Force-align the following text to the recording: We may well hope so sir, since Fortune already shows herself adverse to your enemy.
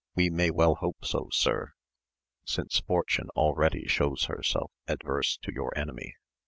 We 0.15 0.31
may 0.31 0.49
well 0.49 0.73
hope 0.73 1.05
so 1.05 1.29
sir, 1.31 1.73
since 2.43 2.79
Fortune 2.79 3.29
already 3.35 3.87
shows 3.87 4.23
herself 4.25 4.71
adverse 4.87 5.37
to 5.43 5.53
your 5.53 5.77
enemy. 5.77 6.15